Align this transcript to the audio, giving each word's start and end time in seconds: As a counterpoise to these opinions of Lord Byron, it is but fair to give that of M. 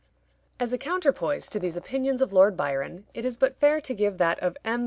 As 0.59 0.73
a 0.73 0.79
counterpoise 0.79 1.47
to 1.49 1.59
these 1.59 1.77
opinions 1.77 2.23
of 2.23 2.33
Lord 2.33 2.57
Byron, 2.57 3.05
it 3.13 3.23
is 3.23 3.37
but 3.37 3.59
fair 3.59 3.79
to 3.81 3.93
give 3.93 4.17
that 4.17 4.39
of 4.39 4.57
M. 4.65 4.79